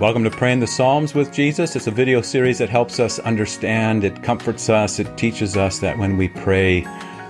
Welcome 0.00 0.24
to 0.24 0.30
Praying 0.30 0.60
the 0.60 0.66
Psalms 0.66 1.14
with 1.14 1.30
Jesus. 1.30 1.76
It's 1.76 1.86
a 1.86 1.90
video 1.90 2.22
series 2.22 2.56
that 2.56 2.70
helps 2.70 2.98
us 2.98 3.18
understand, 3.18 4.02
it 4.02 4.22
comforts 4.22 4.70
us, 4.70 4.98
it 4.98 5.14
teaches 5.18 5.58
us 5.58 5.78
that 5.80 5.98
when 5.98 6.16
we 6.16 6.28
pray, 6.28 6.84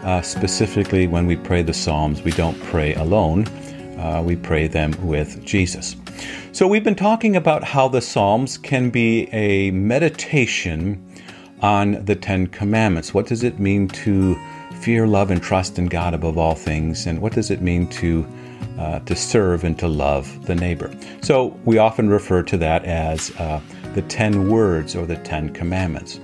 uh, 0.04 0.22
specifically 0.22 1.08
when 1.08 1.26
we 1.26 1.34
pray 1.34 1.62
the 1.62 1.74
Psalms, 1.74 2.22
we 2.22 2.30
don't 2.30 2.56
pray 2.62 2.94
alone, 2.94 3.48
uh, 3.98 4.22
we 4.24 4.36
pray 4.36 4.68
them 4.68 4.94
with 5.04 5.44
Jesus. 5.44 5.96
So, 6.52 6.68
we've 6.68 6.84
been 6.84 6.94
talking 6.94 7.34
about 7.34 7.64
how 7.64 7.88
the 7.88 8.00
Psalms 8.00 8.56
can 8.56 8.88
be 8.88 9.28
a 9.32 9.72
meditation 9.72 11.04
on 11.62 12.04
the 12.04 12.14
Ten 12.14 12.46
Commandments. 12.46 13.12
What 13.12 13.26
does 13.26 13.42
it 13.42 13.58
mean 13.58 13.88
to 13.88 14.38
fear, 14.80 15.08
love, 15.08 15.32
and 15.32 15.42
trust 15.42 15.76
in 15.76 15.86
God 15.86 16.14
above 16.14 16.38
all 16.38 16.54
things? 16.54 17.08
And 17.08 17.20
what 17.20 17.32
does 17.32 17.50
it 17.50 17.62
mean 17.62 17.88
to 17.88 18.24
uh, 18.78 19.00
to 19.00 19.16
serve 19.16 19.64
and 19.64 19.78
to 19.78 19.88
love 19.88 20.46
the 20.46 20.54
neighbor. 20.54 20.90
So 21.22 21.58
we 21.64 21.78
often 21.78 22.08
refer 22.08 22.42
to 22.44 22.56
that 22.58 22.84
as 22.84 23.30
uh, 23.38 23.60
the 23.94 24.02
ten 24.02 24.48
words 24.48 24.96
or 24.96 25.06
the 25.06 25.16
ten 25.16 25.50
commandments. 25.50 26.20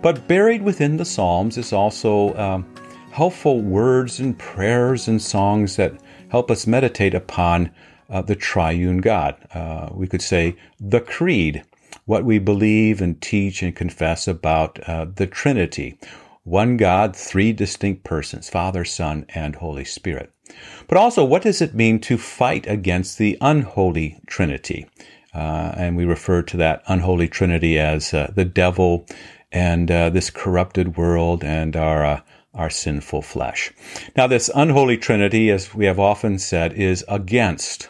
But 0.00 0.26
buried 0.26 0.62
within 0.62 0.96
the 0.96 1.04
Psalms 1.04 1.56
is 1.58 1.72
also 1.72 2.36
um, 2.36 2.66
helpful 3.12 3.60
words 3.60 4.18
and 4.18 4.36
prayers 4.38 5.06
and 5.06 5.22
songs 5.22 5.76
that 5.76 5.92
help 6.28 6.50
us 6.50 6.66
meditate 6.66 7.14
upon 7.14 7.70
uh, 8.10 8.22
the 8.22 8.34
triune 8.34 8.98
God. 8.98 9.36
Uh, 9.54 9.90
we 9.92 10.08
could 10.08 10.22
say 10.22 10.56
the 10.80 11.00
Creed, 11.00 11.62
what 12.06 12.24
we 12.24 12.38
believe 12.38 13.00
and 13.00 13.20
teach 13.20 13.62
and 13.62 13.76
confess 13.76 14.26
about 14.26 14.80
uh, 14.88 15.06
the 15.14 15.26
Trinity. 15.26 15.98
One 16.42 16.76
God, 16.76 17.14
three 17.14 17.52
distinct 17.52 18.02
persons, 18.02 18.50
Father, 18.50 18.84
Son, 18.84 19.24
and 19.28 19.54
Holy 19.54 19.84
Spirit. 19.84 20.31
But 20.88 20.98
also, 20.98 21.24
what 21.24 21.42
does 21.42 21.62
it 21.62 21.74
mean 21.74 22.00
to 22.00 22.18
fight 22.18 22.66
against 22.66 23.18
the 23.18 23.38
unholy 23.40 24.20
Trinity? 24.26 24.86
Uh, 25.34 25.72
and 25.76 25.96
we 25.96 26.04
refer 26.04 26.42
to 26.42 26.56
that 26.58 26.82
unholy 26.86 27.28
Trinity 27.28 27.78
as 27.78 28.12
uh, 28.12 28.30
the 28.34 28.44
devil 28.44 29.06
and 29.50 29.90
uh, 29.90 30.10
this 30.10 30.30
corrupted 30.30 30.96
world 30.96 31.44
and 31.44 31.76
our 31.76 32.04
uh, 32.04 32.20
our 32.54 32.68
sinful 32.68 33.22
flesh. 33.22 33.72
Now, 34.14 34.26
this 34.26 34.50
unholy 34.54 34.98
Trinity, 34.98 35.50
as 35.50 35.74
we 35.74 35.86
have 35.86 35.98
often 35.98 36.38
said, 36.38 36.74
is 36.74 37.02
against 37.08 37.88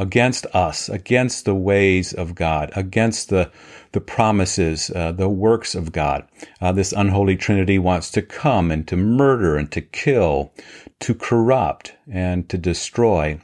against 0.00 0.46
us, 0.54 0.88
against 0.88 1.44
the 1.44 1.54
ways 1.54 2.14
of 2.14 2.34
God, 2.34 2.72
against 2.74 3.28
the 3.28 3.50
the 3.92 4.00
promises, 4.00 4.90
uh, 4.94 5.12
the 5.12 5.28
works 5.28 5.74
of 5.74 5.92
God. 5.92 6.26
Uh, 6.60 6.72
this 6.72 6.92
unholy 6.92 7.36
Trinity 7.36 7.78
wants 7.78 8.10
to 8.12 8.22
come 8.22 8.70
and 8.70 8.86
to 8.86 8.96
murder 8.96 9.56
and 9.56 9.70
to 9.72 9.80
kill, 9.80 10.52
to 11.00 11.12
corrupt 11.12 11.94
and 12.10 12.48
to 12.48 12.56
destroy 12.56 13.40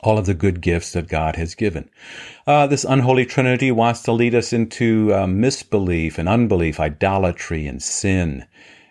all 0.00 0.16
of 0.16 0.26
the 0.26 0.34
good 0.34 0.60
gifts 0.60 0.92
that 0.92 1.08
God 1.08 1.36
has 1.36 1.54
given. 1.54 1.90
Uh, 2.46 2.66
this 2.66 2.84
unholy 2.84 3.26
Trinity 3.26 3.72
wants 3.72 4.02
to 4.02 4.12
lead 4.12 4.34
us 4.34 4.52
into 4.52 5.12
uh, 5.12 5.26
misbelief 5.26 6.18
and 6.18 6.28
unbelief, 6.28 6.78
idolatry 6.78 7.66
and 7.66 7.82
sin 7.82 8.46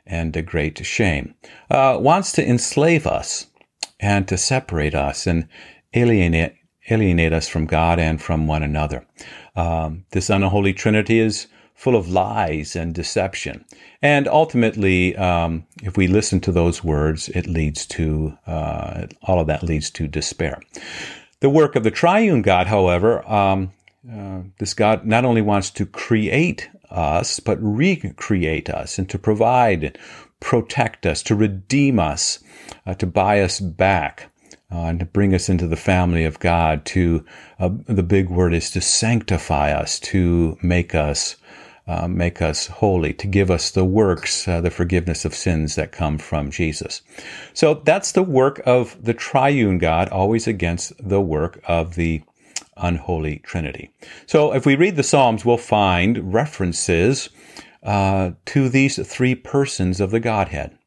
and 0.05 0.35
a 0.35 0.41
great 0.41 0.85
shame. 0.85 1.33
Uh, 1.71 1.97
wants 1.99 2.33
to 2.33 2.47
enslave 2.47 3.07
us 3.07 3.47
and 4.01 4.27
to 4.27 4.37
separate 4.37 4.93
us 4.93 5.25
and 5.25 5.47
alienate 5.93 6.55
alienate 6.89 7.33
us 7.33 7.47
from 7.47 7.65
God 7.65 7.99
and 7.99 8.21
from 8.21 8.47
one 8.47 8.63
another. 8.63 9.05
Um, 9.55 10.05
this 10.11 10.29
unholy 10.29 10.73
Trinity 10.73 11.19
is 11.19 11.47
full 11.75 11.95
of 11.95 12.09
lies 12.09 12.75
and 12.75 12.93
deception. 12.93 13.65
And 14.01 14.27
ultimately, 14.27 15.15
um, 15.15 15.65
if 15.81 15.97
we 15.97 16.07
listen 16.07 16.39
to 16.41 16.51
those 16.51 16.83
words, 16.83 17.29
it 17.29 17.47
leads 17.47 17.85
to, 17.87 18.37
uh, 18.45 19.07
all 19.23 19.39
of 19.39 19.47
that 19.47 19.63
leads 19.63 19.89
to 19.91 20.07
despair. 20.07 20.61
The 21.39 21.49
work 21.49 21.75
of 21.75 21.83
the 21.83 21.91
triune 21.91 22.41
God, 22.41 22.67
however, 22.67 23.27
um, 23.29 23.71
uh, 24.09 24.41
this 24.59 24.73
God 24.73 25.05
not 25.05 25.25
only 25.25 25.41
wants 25.41 25.69
to 25.71 25.85
create 25.85 26.69
us, 26.89 27.39
but 27.39 27.57
recreate 27.61 28.69
us 28.69 28.97
and 28.97 29.09
to 29.09 29.17
provide, 29.17 29.97
protect 30.39 31.05
us, 31.05 31.23
to 31.23 31.35
redeem 31.35 31.99
us, 31.99 32.39
uh, 32.85 32.93
to 32.95 33.07
buy 33.07 33.41
us 33.41 33.59
back 33.59 34.29
uh, 34.73 34.85
and 34.85 34.99
to 34.99 35.05
bring 35.05 35.33
us 35.33 35.49
into 35.49 35.67
the 35.67 35.75
family 35.75 36.25
of 36.25 36.39
God. 36.39 36.83
To 36.85 37.23
uh, 37.59 37.69
the 37.85 38.03
big 38.03 38.29
word 38.29 38.53
is 38.53 38.71
to 38.71 38.81
sanctify 38.81 39.71
us, 39.71 39.99
to 39.99 40.57
make 40.61 40.95
us 40.95 41.35
uh, 41.85 42.07
make 42.07 42.41
us 42.41 42.67
holy, 42.67 43.11
to 43.11 43.27
give 43.27 43.51
us 43.51 43.69
the 43.69 43.83
works, 43.83 44.47
uh, 44.47 44.61
the 44.61 44.71
forgiveness 44.71 45.25
of 45.25 45.35
sins 45.35 45.75
that 45.75 45.91
come 45.91 46.17
from 46.17 46.49
Jesus. 46.49 47.01
So 47.53 47.73
that's 47.73 48.13
the 48.13 48.23
work 48.23 48.61
of 48.65 49.03
the 49.03 49.13
triune 49.13 49.79
God, 49.79 50.07
always 50.07 50.47
against 50.47 50.93
the 50.97 51.19
work 51.19 51.61
of 51.67 51.95
the 51.95 52.23
unholy 52.77 53.39
Trinity. 53.39 53.91
So 54.25 54.53
if 54.53 54.65
we 54.65 54.75
read 54.75 54.95
the 54.95 55.03
Psalms, 55.03 55.43
we'll 55.43 55.57
find 55.57 56.33
references 56.33 57.29
uh, 57.83 58.31
to 58.45 58.69
these 58.69 59.05
three 59.05 59.35
persons 59.35 59.99
of 59.99 60.11
the 60.11 60.21
Godhead. 60.21 60.77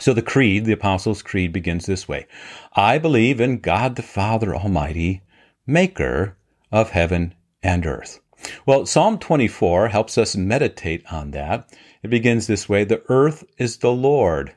So 0.00 0.14
the 0.14 0.22
creed, 0.22 0.64
the 0.64 0.72
Apostles' 0.72 1.22
Creed, 1.22 1.52
begins 1.52 1.86
this 1.86 2.06
way 2.06 2.26
I 2.74 2.98
believe 2.98 3.40
in 3.40 3.58
God 3.58 3.96
the 3.96 4.02
Father 4.02 4.54
Almighty, 4.54 5.22
maker 5.66 6.36
of 6.70 6.90
heaven 6.90 7.34
and 7.62 7.84
earth. 7.84 8.20
Well, 8.64 8.86
Psalm 8.86 9.18
24 9.18 9.88
helps 9.88 10.16
us 10.16 10.36
meditate 10.36 11.04
on 11.10 11.32
that. 11.32 11.74
It 12.02 12.08
begins 12.08 12.46
this 12.46 12.68
way 12.68 12.84
The 12.84 13.02
earth 13.08 13.44
is 13.58 13.78
the 13.78 13.92
Lord. 13.92 14.54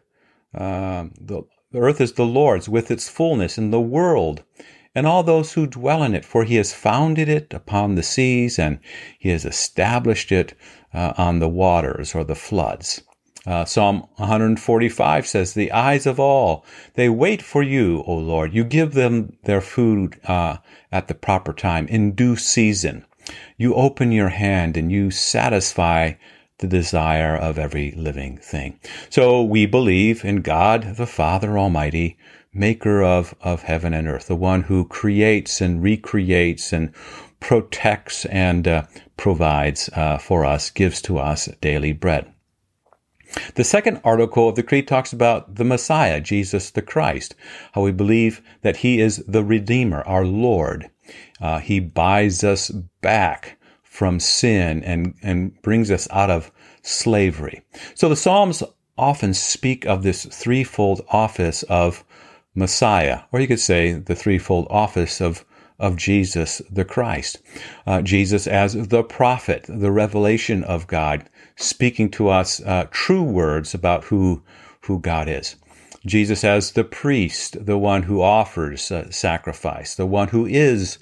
Uh, 0.53 1.05
the, 1.19 1.43
the 1.71 1.79
earth 1.79 1.99
is 1.99 2.13
the 2.13 2.25
Lord's 2.25 2.69
with 2.69 2.91
its 2.91 3.09
fullness, 3.09 3.57
and 3.57 3.73
the 3.73 3.81
world 3.81 4.43
and 4.93 5.07
all 5.07 5.23
those 5.23 5.53
who 5.53 5.65
dwell 5.65 6.03
in 6.03 6.13
it, 6.13 6.25
for 6.25 6.43
he 6.43 6.55
has 6.55 6.73
founded 6.73 7.29
it 7.29 7.53
upon 7.53 7.95
the 7.95 8.03
seas, 8.03 8.59
and 8.59 8.79
he 9.17 9.29
has 9.29 9.45
established 9.45 10.31
it 10.31 10.53
uh, 10.93 11.13
on 11.17 11.39
the 11.39 11.49
waters 11.49 12.13
or 12.13 12.23
the 12.23 12.35
floods. 12.35 13.01
Uh, 13.45 13.65
Psalm 13.65 14.07
145 14.17 15.25
says, 15.25 15.53
The 15.53 15.71
eyes 15.71 16.05
of 16.05 16.19
all, 16.19 16.63
they 16.93 17.09
wait 17.09 17.41
for 17.41 17.63
you, 17.63 18.03
O 18.05 18.13
Lord. 18.13 18.53
You 18.53 18.63
give 18.63 18.93
them 18.93 19.35
their 19.45 19.61
food 19.61 20.19
uh, 20.25 20.57
at 20.91 21.07
the 21.07 21.15
proper 21.15 21.51
time, 21.51 21.87
in 21.87 22.11
due 22.11 22.35
season. 22.35 23.05
You 23.57 23.73
open 23.73 24.11
your 24.11 24.29
hand 24.29 24.77
and 24.77 24.91
you 24.91 25.09
satisfy 25.09 26.13
the 26.59 26.67
desire 26.67 27.35
of 27.35 27.57
every 27.57 27.91
living 27.91 28.37
thing. 28.37 28.79
So 29.09 29.41
we 29.41 29.65
believe 29.65 30.23
in 30.23 30.41
God, 30.41 30.95
the 30.97 31.07
Father 31.07 31.57
Almighty, 31.57 32.17
maker 32.53 33.01
of, 33.01 33.33
of 33.41 33.63
heaven 33.63 33.93
and 33.93 34.07
earth, 34.07 34.27
the 34.27 34.35
one 34.35 34.63
who 34.63 34.85
creates 34.85 35.61
and 35.61 35.81
recreates 35.81 36.71
and 36.71 36.93
protects 37.39 38.25
and 38.25 38.67
uh, 38.67 38.83
provides 39.17 39.89
uh, 39.95 40.19
for 40.19 40.45
us, 40.45 40.69
gives 40.69 41.01
to 41.01 41.17
us 41.17 41.49
daily 41.59 41.93
bread. 41.93 42.31
The 43.55 43.63
second 43.63 44.01
article 44.03 44.49
of 44.49 44.55
the 44.55 44.63
Creed 44.63 44.87
talks 44.87 45.13
about 45.13 45.55
the 45.55 45.63
Messiah, 45.63 46.19
Jesus 46.19 46.69
the 46.69 46.81
Christ, 46.81 47.35
how 47.73 47.81
we 47.81 47.91
believe 47.91 48.41
that 48.61 48.77
he 48.77 48.99
is 48.99 49.23
the 49.27 49.43
Redeemer, 49.43 50.03
our 50.05 50.25
Lord. 50.25 50.89
Uh, 51.39 51.59
he 51.59 51.79
buys 51.79 52.43
us 52.43 52.69
back 53.01 53.57
from 53.83 54.19
sin 54.19 54.83
and, 54.83 55.15
and 55.21 55.61
brings 55.61 55.91
us 55.91 56.07
out 56.11 56.29
of 56.29 56.51
slavery. 56.81 57.61
So 57.95 58.09
the 58.09 58.15
Psalms 58.15 58.63
often 58.97 59.33
speak 59.33 59.85
of 59.85 60.03
this 60.03 60.25
threefold 60.25 61.01
office 61.09 61.63
of 61.63 62.03
Messiah, 62.53 63.21
or 63.31 63.39
you 63.39 63.47
could 63.47 63.59
say 63.59 63.93
the 63.93 64.15
threefold 64.15 64.67
office 64.69 65.21
of 65.21 65.45
of 65.81 65.97
Jesus 65.97 66.61
the 66.71 66.85
Christ. 66.85 67.39
Uh, 67.85 68.01
Jesus 68.01 68.47
as 68.47 68.87
the 68.87 69.03
prophet, 69.03 69.65
the 69.67 69.91
revelation 69.91 70.63
of 70.63 70.87
God, 70.87 71.29
speaking 71.57 72.09
to 72.11 72.29
us 72.29 72.61
uh, 72.61 72.85
true 72.91 73.23
words 73.23 73.73
about 73.73 74.05
who, 74.05 74.43
who 74.81 74.99
God 74.99 75.27
is. 75.27 75.55
Jesus 76.05 76.43
as 76.43 76.71
the 76.71 76.83
priest, 76.83 77.65
the 77.65 77.77
one 77.77 78.03
who 78.03 78.21
offers 78.21 78.91
uh, 78.91 79.09
sacrifice, 79.11 79.95
the 79.95 80.05
one 80.05 80.29
who 80.29 80.45
is 80.45 80.97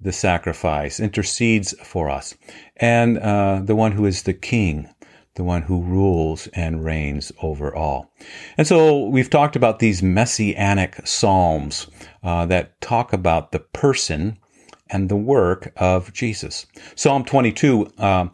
the 0.00 0.12
sacrifice, 0.12 0.98
intercedes 0.98 1.74
for 1.82 2.08
us, 2.08 2.34
and 2.76 3.18
uh, 3.18 3.60
the 3.62 3.76
one 3.76 3.92
who 3.92 4.06
is 4.06 4.22
the 4.22 4.32
king, 4.32 4.88
the 5.34 5.44
one 5.44 5.62
who 5.62 5.82
rules 5.82 6.48
and 6.48 6.84
reigns 6.84 7.32
over 7.42 7.74
all. 7.74 8.12
And 8.56 8.66
so 8.66 9.06
we've 9.06 9.30
talked 9.30 9.56
about 9.56 9.78
these 9.78 10.02
messianic 10.02 11.06
psalms 11.06 11.86
uh, 12.22 12.46
that 12.46 12.80
talk 12.80 13.12
about 13.12 13.52
the 13.52 13.60
person 13.60 14.38
and 14.90 15.08
the 15.08 15.16
work 15.16 15.72
of 15.76 16.12
Jesus. 16.12 16.66
Psalm 16.96 17.24
22, 17.24 17.92
uh, 17.98 18.28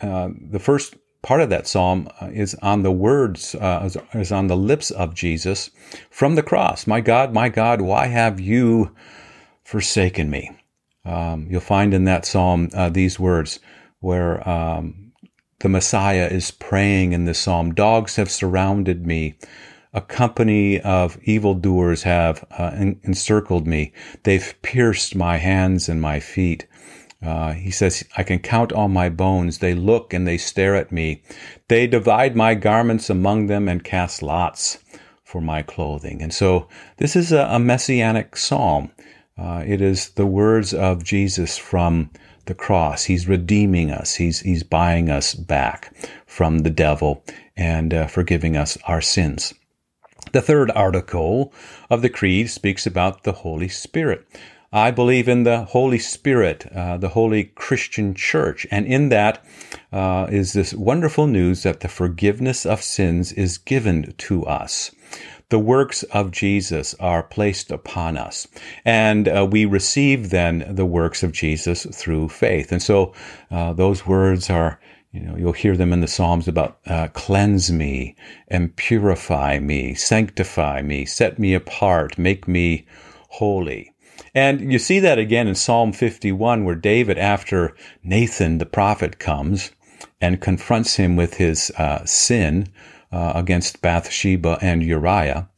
uh, 0.00 0.28
the 0.50 0.58
first 0.58 0.96
part 1.22 1.40
of 1.40 1.50
that 1.50 1.66
psalm 1.66 2.08
uh, 2.20 2.26
is 2.32 2.54
on 2.56 2.82
the 2.82 2.92
words, 2.92 3.54
uh, 3.54 3.88
is 4.12 4.32
on 4.32 4.48
the 4.48 4.56
lips 4.56 4.90
of 4.90 5.14
Jesus 5.14 5.70
from 6.10 6.34
the 6.34 6.42
cross. 6.42 6.86
My 6.86 7.00
God, 7.00 7.32
my 7.32 7.48
God, 7.48 7.80
why 7.80 8.08
have 8.08 8.40
you 8.40 8.94
forsaken 9.64 10.28
me? 10.28 10.50
Um, 11.04 11.46
you'll 11.48 11.60
find 11.60 11.94
in 11.94 12.04
that 12.04 12.26
psalm 12.26 12.68
uh, 12.74 12.88
these 12.88 13.18
words 13.18 13.58
where 14.00 14.46
um, 14.48 15.01
the 15.62 15.68
Messiah 15.68 16.26
is 16.26 16.50
praying 16.50 17.12
in 17.12 17.24
this 17.24 17.38
psalm. 17.38 17.72
Dogs 17.72 18.16
have 18.16 18.28
surrounded 18.28 19.06
me. 19.06 19.36
A 19.94 20.00
company 20.00 20.80
of 20.80 21.16
evildoers 21.22 22.02
have 22.02 22.44
uh, 22.58 22.72
encircled 23.04 23.64
me. 23.64 23.92
They've 24.24 24.54
pierced 24.62 25.14
my 25.14 25.36
hands 25.36 25.88
and 25.88 26.00
my 26.00 26.18
feet. 26.18 26.66
Uh, 27.22 27.52
he 27.52 27.70
says, 27.70 28.04
I 28.16 28.24
can 28.24 28.40
count 28.40 28.72
all 28.72 28.88
my 28.88 29.08
bones. 29.08 29.58
They 29.58 29.74
look 29.74 30.12
and 30.12 30.26
they 30.26 30.36
stare 30.36 30.74
at 30.74 30.90
me. 30.90 31.22
They 31.68 31.86
divide 31.86 32.34
my 32.34 32.56
garments 32.56 33.08
among 33.08 33.46
them 33.46 33.68
and 33.68 33.84
cast 33.84 34.20
lots 34.20 34.78
for 35.22 35.40
my 35.40 35.62
clothing. 35.62 36.22
And 36.22 36.34
so 36.34 36.66
this 36.96 37.14
is 37.14 37.30
a, 37.30 37.46
a 37.48 37.60
messianic 37.60 38.36
psalm. 38.36 38.90
Uh, 39.38 39.62
it 39.64 39.80
is 39.80 40.10
the 40.10 40.26
words 40.26 40.74
of 40.74 41.04
Jesus 41.04 41.56
from 41.56 42.10
the 42.46 42.54
cross. 42.54 43.04
He's 43.04 43.28
redeeming 43.28 43.90
us. 43.90 44.14
He's, 44.14 44.40
he's 44.40 44.62
buying 44.62 45.10
us 45.10 45.34
back 45.34 45.94
from 46.26 46.60
the 46.60 46.70
devil 46.70 47.24
and 47.56 47.92
uh, 47.94 48.06
forgiving 48.06 48.56
us 48.56 48.78
our 48.86 49.00
sins. 49.00 49.54
The 50.32 50.40
third 50.40 50.70
article 50.70 51.52
of 51.90 52.00
the 52.02 52.08
Creed 52.08 52.50
speaks 52.50 52.86
about 52.86 53.24
the 53.24 53.32
Holy 53.32 53.68
Spirit. 53.68 54.26
I 54.72 54.90
believe 54.90 55.28
in 55.28 55.42
the 55.42 55.64
Holy 55.64 55.98
Spirit, 55.98 56.66
uh, 56.74 56.96
the 56.96 57.10
Holy 57.10 57.44
Christian 57.44 58.14
Church, 58.14 58.66
and 58.70 58.86
in 58.86 59.10
that 59.10 59.44
uh, 59.92 60.26
is 60.30 60.54
this 60.54 60.72
wonderful 60.72 61.26
news 61.26 61.62
that 61.62 61.80
the 61.80 61.88
forgiveness 61.88 62.64
of 62.64 62.82
sins 62.82 63.32
is 63.32 63.58
given 63.58 64.14
to 64.16 64.46
us 64.46 64.90
the 65.52 65.58
works 65.58 66.02
of 66.04 66.30
Jesus 66.30 66.94
are 66.94 67.22
placed 67.22 67.70
upon 67.70 68.16
us. 68.16 68.48
And 68.86 69.28
uh, 69.28 69.46
we 69.48 69.66
receive 69.66 70.30
then 70.30 70.64
the 70.66 70.86
works 70.86 71.22
of 71.22 71.32
Jesus 71.32 71.84
through 71.94 72.30
faith. 72.30 72.72
And 72.72 72.82
so 72.82 73.12
uh, 73.50 73.74
those 73.74 74.06
words 74.06 74.48
are, 74.48 74.80
you 75.12 75.20
know, 75.20 75.36
you'll 75.36 75.52
hear 75.52 75.76
them 75.76 75.92
in 75.92 76.00
the 76.00 76.08
Psalms 76.08 76.48
about 76.48 76.78
uh, 76.86 77.08
cleanse 77.08 77.70
me 77.70 78.16
and 78.48 78.74
purify 78.76 79.58
me, 79.58 79.92
sanctify 79.92 80.80
me, 80.80 81.04
set 81.04 81.38
me 81.38 81.52
apart, 81.52 82.16
make 82.16 82.48
me 82.48 82.86
holy. 83.28 83.91
And 84.34 84.72
you 84.72 84.78
see 84.78 84.98
that 85.00 85.18
again 85.18 85.48
in 85.48 85.54
Psalm 85.54 85.92
51, 85.92 86.64
where 86.64 86.74
David, 86.74 87.18
after 87.18 87.74
Nathan 88.02 88.58
the 88.58 88.66
prophet 88.66 89.18
comes 89.18 89.72
and 90.20 90.40
confronts 90.40 90.96
him 90.96 91.16
with 91.16 91.34
his 91.34 91.70
uh, 91.72 92.04
sin, 92.04 92.68
uh, 93.12 93.32
against 93.34 93.82
Bathsheba 93.82 94.58
and 94.62 94.82
Uriah, 94.82 95.48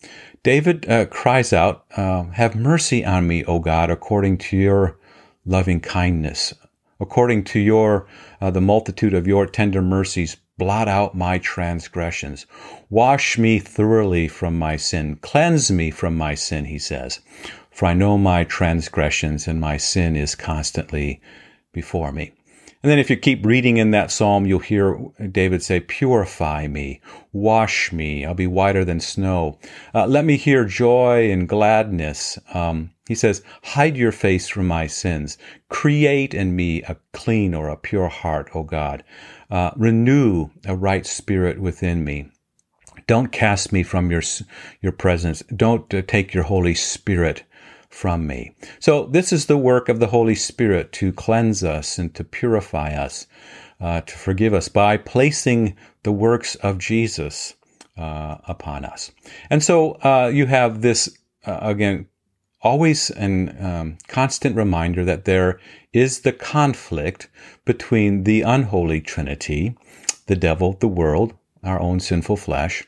David 0.42 0.90
uh, 0.90 1.06
cries 1.06 1.52
out, 1.52 1.84
uh, 1.96 2.24
Have 2.32 2.54
mercy 2.56 3.04
on 3.04 3.26
me, 3.26 3.44
O 3.44 3.60
God, 3.60 3.90
according 3.90 4.38
to 4.38 4.56
your 4.56 4.98
loving 5.46 5.80
kindness, 5.80 6.52
according 7.00 7.44
to 7.44 7.60
your 7.60 8.06
uh, 8.40 8.50
the 8.50 8.60
multitude 8.60 9.14
of 9.14 9.26
your 9.26 9.46
tender 9.46 9.80
mercies. 9.80 10.36
Blot 10.56 10.86
out 10.86 11.16
my 11.16 11.38
transgressions. 11.38 12.46
Wash 12.88 13.36
me 13.38 13.58
thoroughly 13.58 14.28
from 14.28 14.56
my 14.56 14.76
sin. 14.76 15.16
Cleanse 15.16 15.68
me 15.72 15.90
from 15.90 16.16
my 16.16 16.36
sin, 16.36 16.66
he 16.66 16.78
says. 16.78 17.20
For 17.74 17.86
I 17.86 17.94
know 17.94 18.16
my 18.16 18.44
transgressions, 18.44 19.48
and 19.48 19.60
my 19.60 19.78
sin 19.78 20.14
is 20.14 20.36
constantly 20.36 21.20
before 21.72 22.12
me. 22.12 22.32
And 22.84 22.90
then 22.90 23.00
if 23.00 23.10
you 23.10 23.16
keep 23.16 23.44
reading 23.44 23.78
in 23.78 23.90
that 23.90 24.12
psalm, 24.12 24.46
you'll 24.46 24.60
hear 24.60 24.96
David 25.32 25.60
say, 25.60 25.80
Purify 25.80 26.68
me, 26.68 27.00
wash 27.32 27.92
me, 27.92 28.24
I'll 28.24 28.34
be 28.34 28.46
whiter 28.46 28.84
than 28.84 29.00
snow. 29.00 29.58
Uh, 29.92 30.06
let 30.06 30.24
me 30.24 30.36
hear 30.36 30.64
joy 30.64 31.32
and 31.32 31.48
gladness. 31.48 32.38
Um, 32.52 32.90
he 33.08 33.16
says, 33.16 33.42
Hide 33.64 33.96
your 33.96 34.12
face 34.12 34.48
from 34.48 34.68
my 34.68 34.86
sins. 34.86 35.36
Create 35.68 36.32
in 36.32 36.54
me 36.54 36.82
a 36.82 36.96
clean 37.12 37.54
or 37.54 37.68
a 37.68 37.76
pure 37.76 38.08
heart, 38.08 38.50
O 38.54 38.62
God. 38.62 39.02
Uh, 39.50 39.72
renew 39.76 40.50
a 40.64 40.76
right 40.76 41.06
spirit 41.06 41.58
within 41.58 42.04
me. 42.04 42.30
Don't 43.06 43.32
cast 43.32 43.72
me 43.72 43.82
from 43.82 44.10
your, 44.10 44.22
your 44.80 44.92
presence. 44.92 45.42
Don't 45.56 45.92
uh, 45.92 46.02
take 46.06 46.32
your 46.32 46.44
Holy 46.44 46.74
Spirit 46.74 47.42
from 47.94 48.26
me. 48.26 48.54
So, 48.80 49.06
this 49.06 49.32
is 49.32 49.46
the 49.46 49.56
work 49.56 49.88
of 49.88 50.00
the 50.00 50.08
Holy 50.08 50.34
Spirit 50.34 50.90
to 50.94 51.12
cleanse 51.12 51.62
us 51.62 51.96
and 51.96 52.12
to 52.16 52.24
purify 52.24 52.92
us, 52.92 53.28
uh, 53.80 54.00
to 54.00 54.18
forgive 54.18 54.52
us 54.52 54.68
by 54.68 54.96
placing 54.96 55.76
the 56.02 56.12
works 56.12 56.56
of 56.56 56.78
Jesus 56.78 57.54
uh, 57.96 58.38
upon 58.48 58.84
us. 58.84 59.12
And 59.48 59.62
so, 59.62 59.92
uh, 60.02 60.30
you 60.34 60.46
have 60.46 60.82
this, 60.82 61.16
uh, 61.46 61.58
again, 61.62 62.08
always 62.62 63.10
an 63.10 63.56
um, 63.64 63.98
constant 64.08 64.56
reminder 64.56 65.04
that 65.04 65.24
there 65.24 65.60
is 65.92 66.20
the 66.20 66.32
conflict 66.32 67.28
between 67.64 68.24
the 68.24 68.42
unholy 68.42 69.00
Trinity, 69.00 69.76
the 70.26 70.36
devil, 70.36 70.76
the 70.80 70.88
world, 70.88 71.32
our 71.62 71.80
own 71.80 72.00
sinful 72.00 72.38
flesh, 72.38 72.84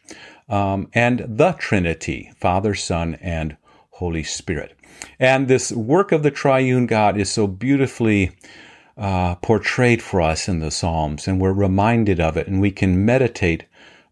um, 0.48 0.88
and 0.92 1.24
the 1.28 1.52
Trinity, 1.52 2.32
Father, 2.40 2.74
Son, 2.74 3.14
and 3.20 3.56
Holy 3.96 4.22
Spirit. 4.22 4.76
And 5.18 5.48
this 5.48 5.72
work 5.72 6.12
of 6.12 6.22
the 6.22 6.30
triune 6.30 6.86
God 6.86 7.16
is 7.16 7.30
so 7.30 7.46
beautifully 7.46 8.32
uh, 8.96 9.36
portrayed 9.36 10.02
for 10.02 10.20
us 10.20 10.48
in 10.48 10.58
the 10.58 10.70
Psalms, 10.70 11.26
and 11.26 11.40
we're 11.40 11.52
reminded 11.52 12.20
of 12.20 12.36
it, 12.36 12.46
and 12.46 12.60
we 12.60 12.70
can 12.70 13.04
meditate 13.04 13.64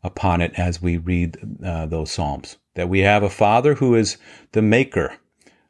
upon 0.02 0.40
it 0.40 0.52
as 0.58 0.80
we 0.80 0.96
read 0.96 1.36
uh, 1.62 1.84
those 1.84 2.10
Psalms. 2.10 2.56
That 2.74 2.88
we 2.88 3.00
have 3.00 3.22
a 3.22 3.30
Father 3.30 3.74
who 3.74 3.94
is 3.94 4.16
the 4.52 4.62
maker 4.62 5.16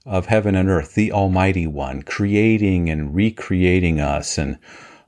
of 0.07 0.27
heaven 0.27 0.55
and 0.55 0.69
earth, 0.69 0.95
the 0.95 1.11
Almighty 1.11 1.67
One, 1.67 2.03
creating 2.03 2.89
and 2.91 3.15
recreating 3.15 4.01
us 4.01 4.39
and 4.39 4.59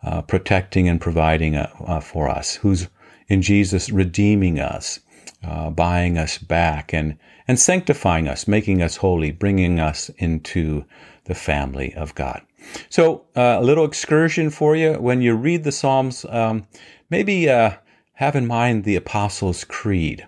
uh, 0.02 0.22
protecting 0.22 0.88
and 0.88 1.00
providing 1.00 1.54
uh, 1.54 1.70
uh, 1.84 2.00
for 2.00 2.28
us, 2.28 2.56
who's 2.56 2.88
in 3.28 3.40
Jesus 3.42 3.90
redeeming 3.90 4.58
us, 4.58 4.98
uh, 5.46 5.70
buying 5.70 6.18
us 6.18 6.38
back, 6.38 6.92
and 6.92 7.18
and 7.48 7.58
sanctifying 7.58 8.28
us, 8.28 8.48
making 8.48 8.82
us 8.82 8.96
holy, 8.96 9.30
bringing 9.30 9.78
us 9.78 10.10
into 10.18 10.84
the 11.24 11.34
family 11.34 11.94
of 11.94 12.14
God. 12.14 12.42
So, 12.88 13.24
uh, 13.36 13.58
a 13.60 13.62
little 13.62 13.84
excursion 13.84 14.50
for 14.50 14.74
you. 14.74 14.94
When 14.94 15.22
you 15.22 15.34
read 15.34 15.64
the 15.64 15.72
Psalms, 15.72 16.24
um, 16.28 16.66
maybe 17.10 17.48
uh, 17.48 17.72
have 18.14 18.34
in 18.34 18.46
mind 18.46 18.84
the 18.84 18.96
Apostles' 18.96 19.64
Creed 19.64 20.26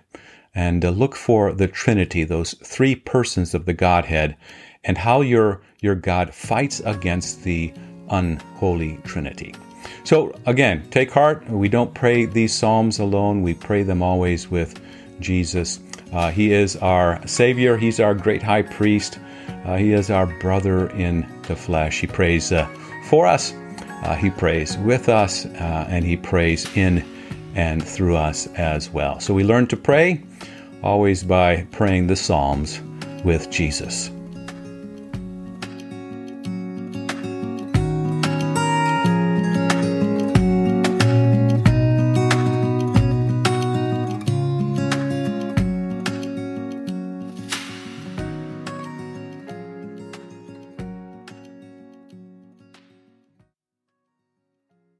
and 0.55 0.83
uh, 0.83 0.89
look 0.89 1.15
for 1.15 1.53
the 1.53 1.67
Trinity, 1.67 2.23
those 2.23 2.53
three 2.63 2.95
persons 2.95 3.53
of 3.53 3.65
the 3.65 3.73
Godhead, 3.73 4.37
and 4.83 4.97
how 4.97 5.21
your, 5.21 5.61
your 5.81 5.95
God 5.95 6.33
fights 6.33 6.79
against 6.85 7.43
the 7.43 7.73
unholy 8.09 8.99
Trinity. 9.03 9.53
So, 10.03 10.33
again, 10.45 10.87
take 10.91 11.11
heart. 11.11 11.47
We 11.49 11.69
don't 11.69 11.93
pray 11.93 12.25
these 12.25 12.53
Psalms 12.53 12.99
alone, 12.99 13.41
we 13.41 13.53
pray 13.53 13.83
them 13.83 14.01
always 14.01 14.49
with 14.49 14.79
Jesus 15.19 15.79
uh, 16.11 16.31
he 16.31 16.51
is 16.53 16.75
our 16.77 17.25
Savior, 17.27 17.77
He's 17.77 17.99
our 17.99 18.15
great 18.15 18.41
high 18.41 18.63
priest, 18.63 19.19
uh, 19.65 19.75
He 19.75 19.93
is 19.93 20.09
our 20.09 20.25
brother 20.39 20.89
in 20.91 21.27
the 21.43 21.55
flesh. 21.55 21.99
He 21.99 22.07
prays 22.07 22.51
uh, 22.51 22.67
for 23.05 23.27
us, 23.27 23.53
uh, 24.03 24.15
He 24.15 24.29
prays 24.29 24.77
with 24.77 25.09
us, 25.09 25.45
uh, 25.45 25.85
and 25.89 26.05
He 26.05 26.17
prays 26.17 26.75
in 26.75 27.05
and 27.55 27.83
through 27.83 28.15
us 28.15 28.47
as 28.55 28.89
well. 28.89 29.19
So 29.19 29.33
we 29.33 29.43
learn 29.43 29.67
to 29.67 29.77
pray 29.77 30.23
always 30.81 31.23
by 31.23 31.67
praying 31.71 32.07
the 32.07 32.15
Psalms 32.15 32.81
with 33.23 33.49
Jesus. 33.49 34.11